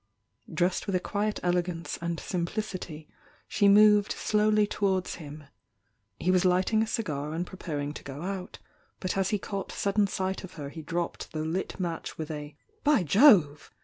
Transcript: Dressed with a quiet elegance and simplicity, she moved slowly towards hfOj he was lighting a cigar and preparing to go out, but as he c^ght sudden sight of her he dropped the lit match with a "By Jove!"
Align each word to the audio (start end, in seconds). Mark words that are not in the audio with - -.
Dressed 0.51 0.87
with 0.87 0.95
a 0.95 0.99
quiet 0.99 1.39
elegance 1.43 1.99
and 2.01 2.19
simplicity, 2.19 3.07
she 3.47 3.67
moved 3.67 4.13
slowly 4.13 4.65
towards 4.65 5.17
hfOj 5.17 5.47
he 6.19 6.31
was 6.31 6.43
lighting 6.43 6.81
a 6.81 6.87
cigar 6.87 7.33
and 7.35 7.45
preparing 7.45 7.93
to 7.93 8.03
go 8.03 8.23
out, 8.23 8.57
but 8.99 9.15
as 9.15 9.29
he 9.29 9.37
c^ght 9.37 9.71
sudden 9.71 10.07
sight 10.07 10.43
of 10.43 10.53
her 10.53 10.69
he 10.69 10.81
dropped 10.81 11.33
the 11.33 11.45
lit 11.45 11.79
match 11.79 12.17
with 12.17 12.31
a 12.31 12.55
"By 12.83 13.03
Jove!" 13.03 13.69